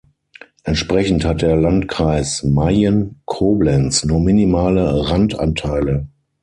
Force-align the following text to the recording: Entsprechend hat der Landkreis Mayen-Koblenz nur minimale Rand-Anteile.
Entsprechend 0.63 1.25
hat 1.25 1.43
der 1.43 1.55
Landkreis 1.55 2.41
Mayen-Koblenz 2.43 4.03
nur 4.03 4.19
minimale 4.19 5.07
Rand-Anteile. 5.11 6.07